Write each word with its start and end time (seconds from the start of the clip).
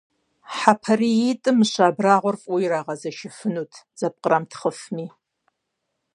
ХьэпариитӀым 0.55 1.57
мыщэ 1.59 1.83
абрагъуэр 1.89 2.35
фӀыуэ 2.41 2.59
ирагъэзэшыфынут, 2.63 3.71
зэпкърамытхъыфми. 3.99 5.05